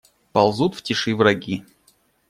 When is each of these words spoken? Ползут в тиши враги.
Ползут 0.31 0.73
в 0.73 0.81
тиши 0.81 1.13
враги. 1.15 1.63